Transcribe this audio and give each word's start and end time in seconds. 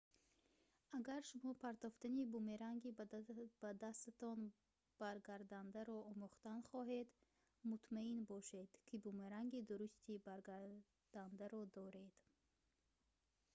агар 0.97 1.21
шумо 1.29 1.51
партофтани 1.63 2.23
бумеранги 2.33 2.89
ба 3.63 3.69
дастатон 3.83 4.39
баргардандаро 5.01 5.97
омӯхтан 6.11 6.59
хоҳед 6.71 7.07
мутмаъин 7.69 8.19
бошед 8.31 8.69
ки 8.87 8.95
бумеранги 9.05 9.65
дурусти 9.69 10.13
баргардандаро 10.27 11.61
доред 11.77 12.13